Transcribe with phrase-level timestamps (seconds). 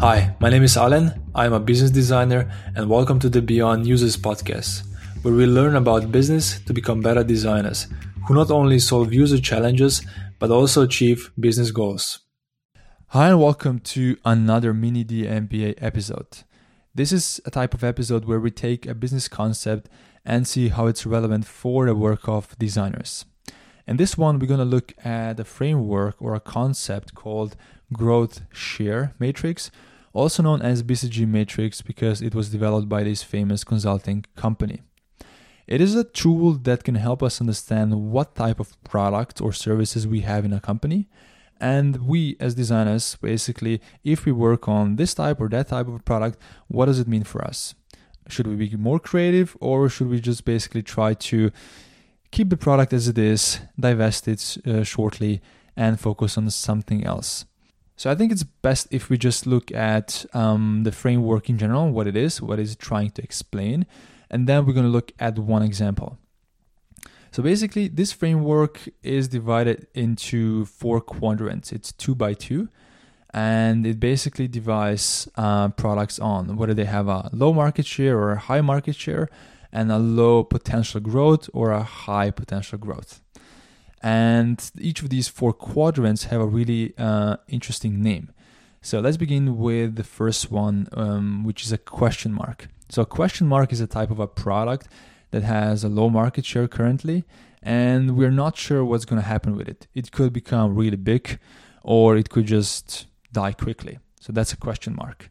[0.00, 1.12] Hi, my name is Alan.
[1.34, 4.84] I'm a business designer, and welcome to the Beyond Users podcast,
[5.22, 7.88] where we learn about business to become better designers
[8.28, 10.06] who not only solve user challenges
[10.38, 12.20] but also achieve business goals.
[13.08, 16.44] Hi, and welcome to another Mini D MBA episode.
[16.94, 19.88] This is a type of episode where we take a business concept
[20.24, 23.24] and see how it's relevant for the work of designers.
[23.88, 27.56] In this one, we're going to look at a framework or a concept called
[27.92, 29.70] growth share matrix,
[30.12, 34.82] also known as BCG matrix because it was developed by this famous consulting company.
[35.66, 40.06] It is a tool that can help us understand what type of product or services
[40.06, 41.08] we have in a company.
[41.60, 46.04] And we, as designers, basically, if we work on this type or that type of
[46.06, 47.74] product, what does it mean for us?
[48.28, 51.50] Should we be more creative or should we just basically try to
[52.30, 55.42] keep the product as it is, divest it uh, shortly,
[55.76, 57.44] and focus on something else?
[57.98, 61.90] So I think it's best if we just look at um, the framework in general,
[61.90, 63.86] what it is, what is it trying to explain,
[64.30, 66.16] and then we're going to look at one example.
[67.32, 71.72] So basically, this framework is divided into four quadrants.
[71.72, 72.68] It's two by two,
[73.34, 78.30] and it basically divides uh, products on whether they have a low market share or
[78.30, 79.28] a high market share,
[79.72, 83.20] and a low potential growth or a high potential growth.
[84.02, 88.30] And each of these four quadrants have a really uh, interesting name.
[88.80, 92.68] So let's begin with the first one, um, which is a question mark.
[92.88, 94.88] So a question mark is a type of a product
[95.30, 97.24] that has a low market share currently,
[97.62, 99.88] and we're not sure what's going to happen with it.
[99.94, 101.38] It could become really big,
[101.82, 103.98] or it could just die quickly.
[104.20, 105.28] So that's a question mark.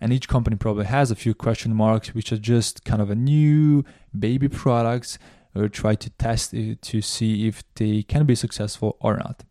[0.00, 3.14] And each company probably has a few question marks, which are just kind of a
[3.14, 3.84] new
[4.18, 5.18] baby products,
[5.54, 9.44] or try to test it to see if they can be successful or not.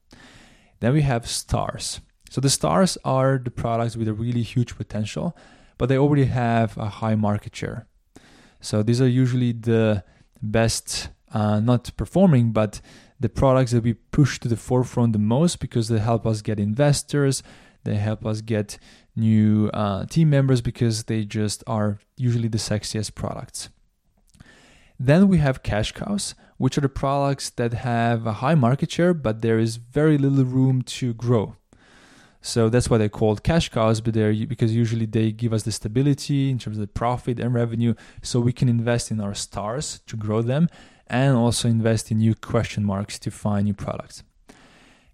[0.80, 2.02] Then we have stars.
[2.30, 5.36] So the stars are the products with a really huge potential,
[5.78, 7.88] but they already have a high market share.
[8.62, 10.03] So these are usually the
[10.41, 12.81] best, uh, not performing, but
[13.19, 16.59] the products that we push to the forefront the most because they help us get
[16.59, 17.44] investors,
[17.84, 18.78] they help us get
[19.16, 23.69] new uh, team members because they just are usually the sexiest products.
[25.00, 29.14] Then we have cash cows, which are the products that have a high market share,
[29.14, 31.56] but there is very little room to grow.
[32.42, 35.72] So that's why they're called cash cows, but they're because usually they give us the
[35.72, 40.02] stability in terms of the profit and revenue, so we can invest in our stars
[40.08, 40.70] to grow them
[41.08, 44.24] and also invest in new question marks to find new products.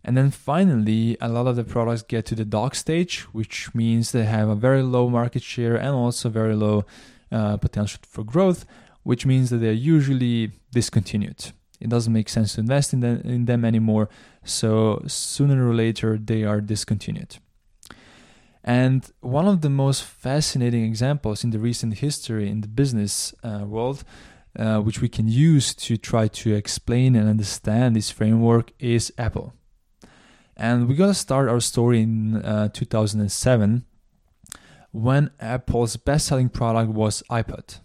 [0.03, 4.11] And then finally, a lot of the products get to the dog stage, which means
[4.11, 6.85] they have a very low market share and also very low
[7.31, 8.65] uh, potential for growth,
[9.05, 11.51] which means that they're usually discontinued.
[11.79, 14.09] It doesn't make sense to invest in them, in them anymore,
[14.43, 17.37] so sooner or later they are discontinued.
[18.63, 23.63] And one of the most fascinating examples in the recent history in the business uh,
[23.67, 24.03] world,
[24.57, 29.53] uh, which we can use to try to explain and understand this framework, is Apple.
[30.57, 33.85] And we're going to start our story in uh, 2007
[34.91, 37.81] when Apple's best selling product was iPod.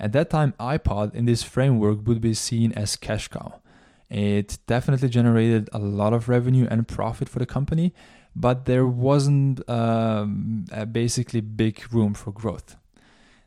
[0.00, 3.60] At that time, iPod in this framework would be seen as cash cow.
[4.08, 7.92] It definitely generated a lot of revenue and profit for the company,
[8.34, 12.76] but there wasn't um, basically big room for growth.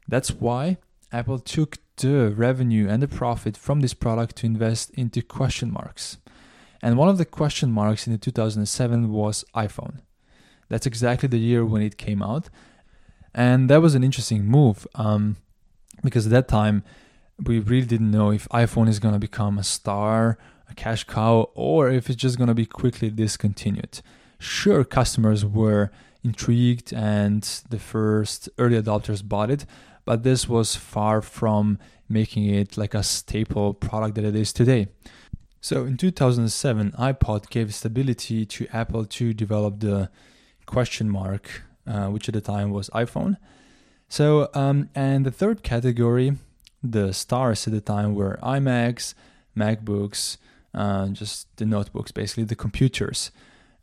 [0.08, 0.78] That's why
[1.12, 6.18] Apple took the revenue and the profit from this product to invest into question marks.
[6.84, 10.02] And one of the question marks in the 2007 was iPhone.
[10.70, 12.50] That's exactly the year when it came out.
[13.34, 15.38] And that was an interesting move um,
[16.04, 16.84] because at that time,
[17.44, 20.38] we really didn't know if iPhone is going to become a star,
[20.70, 24.02] a cash cow, or if it's just going to be quickly discontinued.
[24.40, 25.92] Sure, customers were
[26.24, 29.66] intrigued and the first early adopters bought it,
[30.06, 34.88] but this was far from making it like a staple product that it is today.
[35.62, 40.10] So in 2007, iPod gave stability to Apple to develop the
[40.66, 43.38] question mark, uh, which at the time was iPhone.
[44.10, 46.38] So, um, and the third category,
[46.84, 49.14] the stars at the time were iMacs,
[49.58, 50.38] MacBooks,
[50.74, 53.32] uh, just the notebooks, basically the computers.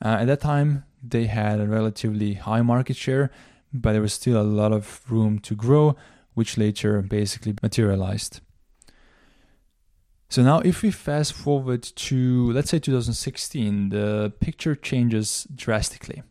[0.05, 3.31] Uh, at that time, they had a relatively high market share,
[3.72, 5.96] but there was still a lot of room to grow,
[6.34, 8.40] which later basically materialized.
[10.28, 16.23] So now if we fast forward to let's say 2016, the picture changes drastically.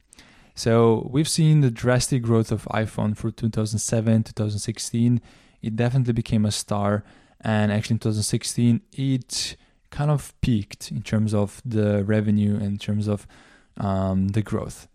[0.59, 5.21] So we've seen the drastic growth of iPhone for 2007, 2016.
[5.61, 7.06] It definitely became a star
[7.39, 9.56] and actually in 2016 it
[9.89, 13.25] kind of peaked in terms of the revenue in terms of
[13.77, 14.89] um, the growth.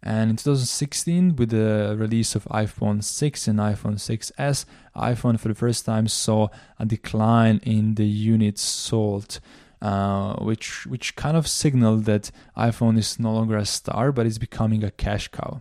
[0.00, 4.64] And in 2016, with the release of iPhone 6 and iPhone 6s,
[4.94, 6.46] iPhone for the first time saw
[6.78, 9.40] a decline in the units sold,
[9.82, 14.38] uh, which which kind of signaled that iPhone is no longer a star, but it's
[14.38, 15.60] becoming a cash cow.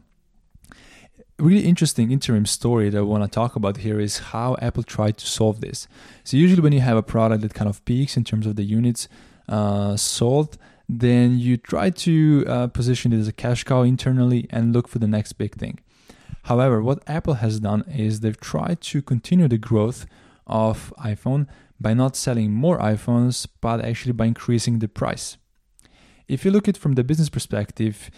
[1.38, 5.18] Really interesting interim story that I want to talk about here is how Apple tried
[5.20, 5.88] to solve this.
[6.26, 8.64] So usually when you have a product that kind of peaks in terms of the
[8.64, 9.08] units
[9.48, 10.58] uh, sold,
[10.90, 15.00] then you try to uh, position it as a cash cow internally and look for
[15.00, 15.80] the next big thing.
[16.44, 20.08] However, what Apple has done is they've tried to continue the growth
[20.48, 21.48] of iPhone
[21.80, 25.38] by not selling more iPhones, but actually by increasing the price.
[26.28, 28.12] If you look at it from the business perspective,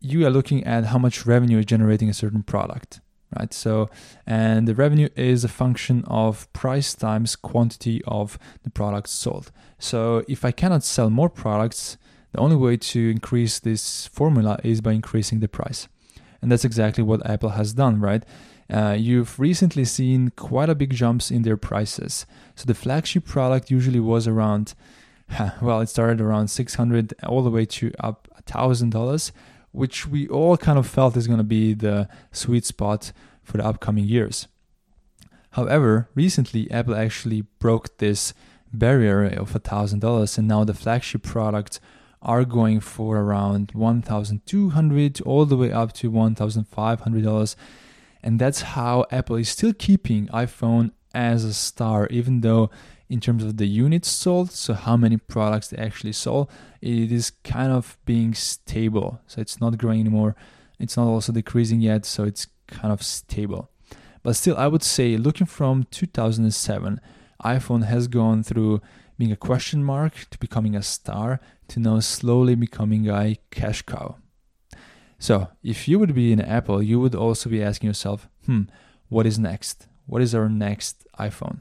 [0.00, 3.00] you are looking at how much revenue is generating a certain product,
[3.38, 3.52] right?
[3.54, 3.88] So,
[4.26, 9.50] and the revenue is a function of price times quantity of the products sold.
[9.78, 11.96] So, if I cannot sell more products,
[12.32, 15.88] the only way to increase this formula is by increasing the price.
[16.42, 18.24] And that's exactly what Apple has done, right?
[18.70, 22.26] Uh, you've recently seen quite a big jumps in their prices.
[22.54, 24.74] So the flagship product usually was around,
[25.62, 29.32] well, it started around 600 all the way to up $1,000,
[29.72, 33.12] which we all kind of felt is going to be the sweet spot
[33.42, 34.48] for the upcoming years.
[35.50, 38.34] However, recently Apple actually broke this
[38.72, 41.78] barrier of $1,000 and now the flagship product
[42.22, 47.56] are going for around 1200 all the way up to $1500
[48.24, 52.68] and that's how apple is still keeping iphone as a star even though
[53.08, 56.50] in terms of the units sold so how many products they actually sold
[56.80, 59.20] it is kind of being stable.
[59.26, 60.36] So it's not growing anymore.
[60.78, 63.70] It's not also decreasing yet so it's kind of stable.
[64.22, 67.00] But still i would say looking from 2007
[67.44, 68.80] iphone has gone through
[69.18, 74.16] being a question mark to becoming a star to now slowly becoming a cash cow.
[75.18, 78.62] So, if you would be in Apple, you would also be asking yourself, hmm,
[79.08, 79.86] what is next?
[80.06, 81.60] What is our next iPhone?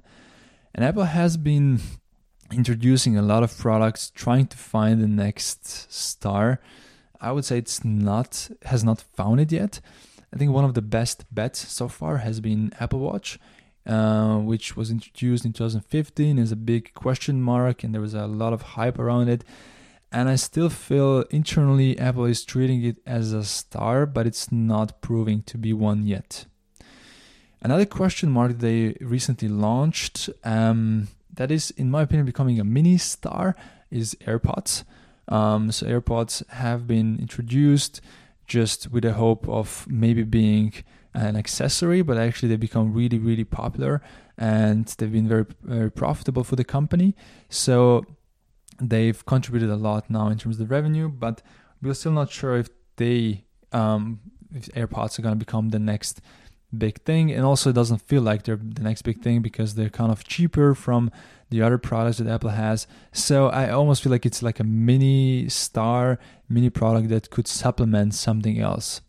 [0.76, 1.80] And Apple has been
[2.52, 6.60] introducing a lot of products trying to find the next star.
[7.22, 9.80] I would say it's not has not found it yet.
[10.34, 13.40] I think one of the best bets so far has been Apple Watch.
[13.86, 18.26] Uh, which was introduced in 2015 is a big question mark and there was a
[18.26, 19.44] lot of hype around it
[20.14, 25.02] and i still feel internally apple is treating it as a star but it's not
[25.02, 26.46] proving to be one yet
[27.62, 32.98] another question mark they recently launched um, that is in my opinion becoming a mini
[32.98, 33.56] star
[33.92, 34.84] is airpods
[35.28, 38.02] um, so airpods have been introduced
[38.46, 40.74] just with the hope of maybe being
[41.14, 44.02] an accessory, but actually they become really, really popular
[44.38, 47.16] and they've been very, very profitable for the company.
[47.50, 48.06] So
[48.80, 51.42] they've contributed a lot now in terms of revenue, but
[51.82, 54.20] we're still not sure if they, um,
[54.54, 56.22] if AirPods are going to become the next
[56.76, 57.32] big thing.
[57.32, 60.24] And also, it doesn't feel like they're the next big thing because they're kind of
[60.24, 61.12] cheaper from
[61.50, 62.88] the other products that Apple has.
[63.12, 68.16] So I almost feel like it's like a mini star, mini product that could supplement
[68.16, 69.02] something else.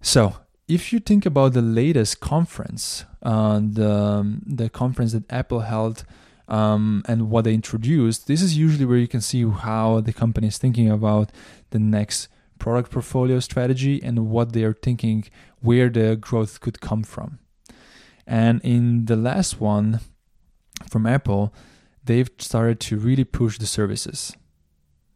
[0.00, 0.36] So
[0.66, 6.04] if you think about the latest conference, uh, the the conference that Apple held
[6.48, 10.48] um, and what they introduced, this is usually where you can see how the company
[10.48, 11.30] is thinking about
[11.70, 15.24] the next product portfolio strategy and what they are thinking
[15.60, 17.38] where the growth could come from.
[18.26, 20.00] And in the last one
[20.90, 21.52] from Apple,
[22.04, 24.36] they've started to really push the services.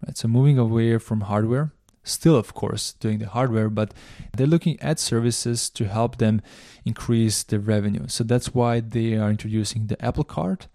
[0.05, 0.17] Right?
[0.17, 1.73] So moving away from hardware
[2.09, 3.93] still of course doing the hardware but
[4.37, 6.41] they're looking at services to help them
[6.85, 10.67] increase their revenue so that's why they are introducing the apple card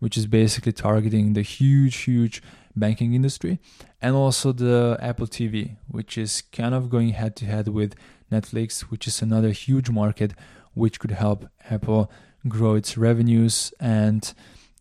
[0.00, 2.42] which is basically targeting the huge huge
[2.74, 3.58] banking industry
[4.02, 7.94] and also the apple tv which is kind of going head to head with
[8.30, 10.32] netflix which is another huge market
[10.74, 12.10] which could help apple
[12.48, 14.34] grow its revenues and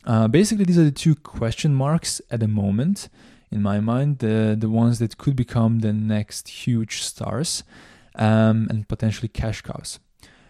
[0.06, 3.10] uh, basically these are the two question marks at the moment
[3.52, 7.64] in my mind, the the ones that could become the next huge stars
[8.16, 10.00] um, and potentially cash cows.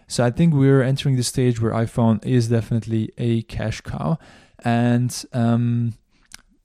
[0.10, 4.18] So I think we're entering the stage where iPhone is definitely a cash cow,
[4.66, 5.94] and um,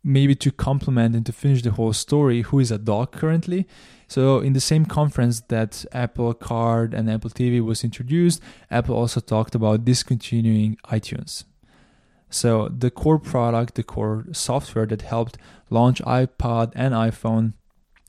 [0.03, 3.69] maybe to complement and to finish the whole story, who is a dog currently?
[4.09, 9.21] So in the same conference that Apple Card and Apple TV was introduced, Apple also
[9.21, 11.45] talked about discontinuing iTunes.
[12.31, 15.37] So the core product, the core software that helped
[15.69, 17.53] launch iPod and iPhone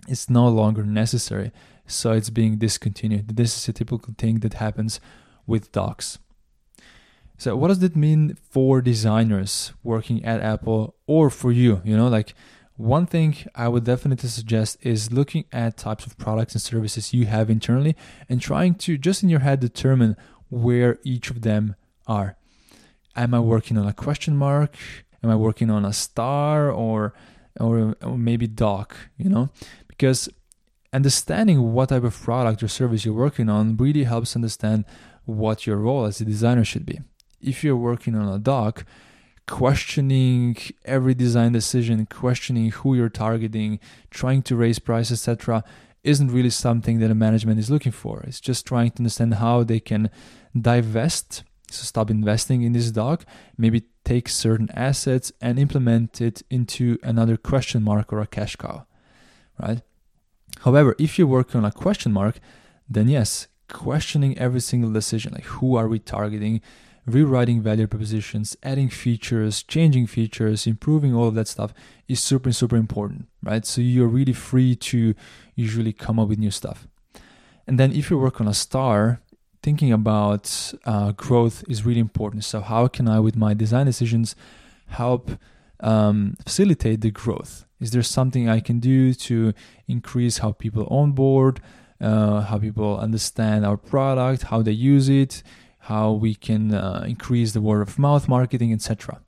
[0.07, 1.51] is no longer necessary.
[1.87, 3.35] So it's being discontinued.
[3.35, 5.01] This is a typical thing that happens
[5.47, 6.19] with dogs.
[7.37, 11.81] So what does that mean for designers working at Apple or for you?
[11.83, 12.33] You know, like
[12.77, 17.25] One thing I would definitely suggest is looking at types of products and services you
[17.25, 17.95] have internally
[18.27, 20.17] and trying to just in your head determine
[20.49, 21.75] where each of them
[22.05, 22.35] are.
[23.15, 24.75] Am I working on a question mark?
[25.23, 27.13] Am I working on a star or
[27.57, 29.49] or, or maybe dog, you know?
[29.87, 30.27] Because
[30.91, 34.83] understanding what type of product or service you're working on really helps understand
[35.25, 36.99] what your role as a designer should be.
[37.41, 38.83] If you're working on a dog,
[39.47, 43.79] questioning every design decision, questioning who you're targeting,
[44.09, 45.63] trying to raise price, etc.,
[46.03, 48.21] isn't really something that a management is looking for.
[48.21, 50.09] It's just trying to understand how they can
[50.59, 53.25] divest, so stop investing in this dog,
[53.57, 58.85] maybe take certain assets and implement it into another question mark or a cash cow,
[59.59, 59.81] right?
[60.59, 62.39] However, if you're working on a question mark,
[62.87, 66.61] then yes, questioning every single decision, like who are we targeting,
[67.05, 71.73] rewriting value propositions, adding features, changing features, improving all of that stuff
[72.07, 73.65] is super, super important, right?
[73.65, 75.13] So you're really free to
[75.55, 76.87] usually come up with new stuff.
[77.67, 79.21] And then if you work on a star,
[79.61, 82.43] thinking about uh, growth is really important.
[82.43, 84.35] So, how can I, with my design decisions,
[84.87, 85.31] help
[85.79, 87.65] um, facilitate the growth?
[87.79, 89.53] Is there something I can do to
[89.87, 91.61] increase how people onboard,
[92.01, 95.43] uh, how people understand our product, how they use it?
[95.85, 99.21] how we can uh, increase the word of mouth marketing, etc.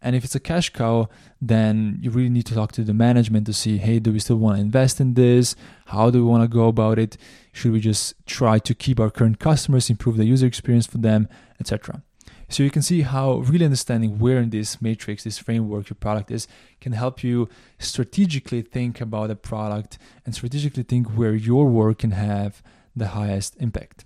[0.00, 1.10] And if it's a cash cow,
[1.42, 4.36] then you really need to talk to the management to see, hey, do we still
[4.36, 5.54] want to invest in this?
[5.86, 7.18] How do we want to go about it?
[7.52, 11.28] Should we just try to keep our current customers, improve the user experience for them,
[11.60, 12.02] etc.
[12.50, 16.32] So you can see how really understanding where in this matrix, this framework your product
[16.32, 16.48] is,
[16.80, 22.10] can help you strategically think about a product and strategically think where your work can
[22.10, 22.60] have
[22.94, 24.04] the highest impact.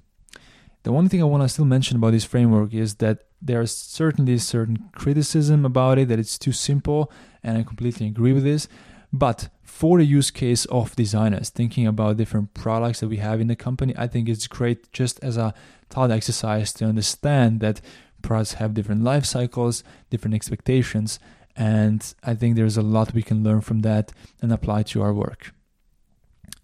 [0.83, 4.37] The one thing I want to still mention about this framework is that there's certainly
[4.37, 7.11] certain criticism about it that it's too simple,
[7.43, 8.69] and I completely agree with this.
[9.11, 13.47] But for the use case of designers thinking about different products that we have in
[13.47, 15.55] the company, I think it's great just as a
[15.89, 17.81] thought exercise to understand that
[18.25, 21.19] products have different life cycles, different expectations,
[21.57, 24.13] and I think there's a lot we can learn from that
[24.43, 25.53] and apply to our work.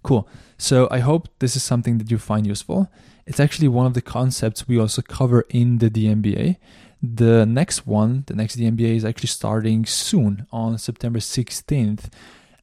[0.03, 0.29] Cool.
[0.59, 2.91] So I hope this is something that you find useful.
[3.27, 6.57] It's actually one of the concepts we also cover in the DMBA.
[7.03, 12.11] The next one, the next DMBA, is actually starting soon on September 16th.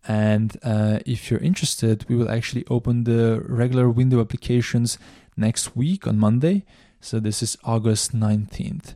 [0.08, 4.98] And uh, if you're interested, we will actually open the regular window applications
[5.36, 6.66] next week on Monday.
[7.00, 8.96] So this is August 19th.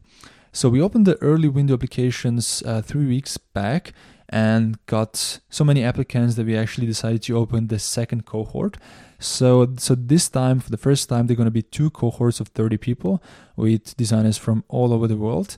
[0.52, 3.94] So we opened the early window applications uh, three weeks back
[4.28, 8.78] and got so many applicants that we actually decided to open the second cohort.
[9.20, 12.48] So, so this time, for the first time, they're going to be two cohorts of
[12.50, 13.22] 30 people
[13.56, 15.58] with designers from all over the world.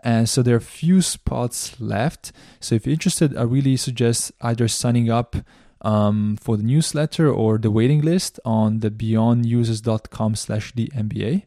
[0.00, 2.32] And so there are few spots left.
[2.60, 5.36] So if you're interested, I really suggest either signing up
[5.80, 11.44] um, for the newsletter or the waiting list on the beyondusers.com slash the MBA.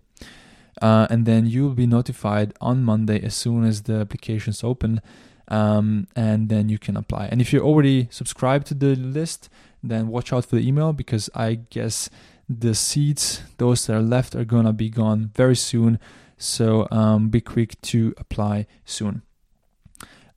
[0.81, 5.01] Uh, and then you'll be notified on Monday as soon as the applications open
[5.47, 7.27] um, and then you can apply.
[7.27, 9.49] And if you're already subscribed to the list,
[9.81, 12.09] then watch out for the email because I guess
[12.49, 15.99] the seats, those that are left, are gonna be gone very soon.
[16.37, 19.23] So um, be quick to apply soon.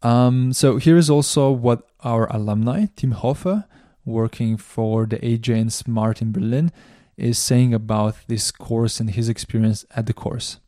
[0.02, 3.66] Um, so here is also what our alumni, Tim Hofer,
[4.04, 6.72] working for the AJ and Smart in Berlin,
[7.20, 10.58] is saying about this course and his experience at the course.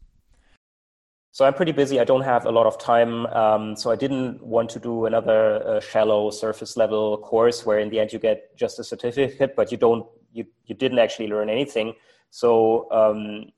[1.35, 1.99] So I'm pretty busy.
[1.99, 3.25] I don't have a lot of time.
[3.29, 7.89] Um, so I didn't want to do another uh, shallow surface level course where in
[7.89, 11.49] the end you get just a certificate, but you don't, you, you didn't actually learn
[11.49, 11.95] anything.
[12.29, 13.51] So um,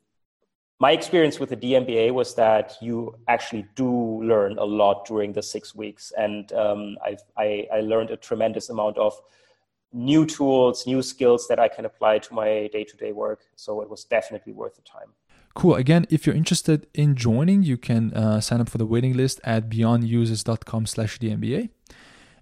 [0.78, 5.42] my experience with the DMBA was that you actually do learn a lot during the
[5.42, 6.12] six weeks.
[6.16, 6.96] And um,
[7.36, 9.20] I, I learned a tremendous amount of
[9.94, 13.42] new tools, new skills that I can apply to my day to day work.
[13.54, 15.10] So it was definitely worth the time.
[15.54, 15.76] Cool.
[15.76, 19.40] Again, if you're interested in joining, you can uh, sign up for the waiting list
[19.44, 21.68] at beyondusers.com slash DMBA.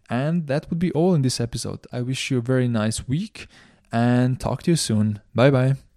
[0.08, 1.86] And that would be all in this episode.
[1.92, 3.46] I wish you a very nice week
[3.92, 5.20] and talk to you soon.
[5.34, 5.91] Bye bye.